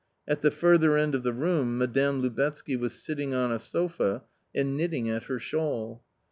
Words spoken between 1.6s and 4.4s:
Madame Lubetzky was sitting on a sofa